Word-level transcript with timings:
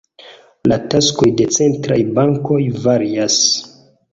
La 0.71 0.77
taskoj 0.93 1.29
de 1.41 1.47
centraj 1.57 1.99
bankoj 2.17 2.59
varias. 2.89 3.37